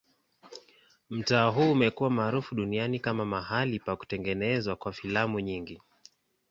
Mtaa 1.09 1.49
huu 1.49 1.71
umekuwa 1.71 2.09
maarufu 2.09 2.55
duniani 2.55 2.99
kama 2.99 3.25
mahali 3.25 3.79
pa 3.79 3.95
kutengenezwa 3.95 4.75
kwa 4.75 4.93
filamu 4.93 5.39
nyingi. 5.39 5.81